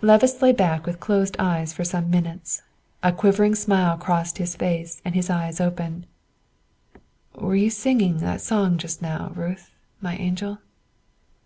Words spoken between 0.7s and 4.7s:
with closed eyes for some minutes. A quivering smile crossed his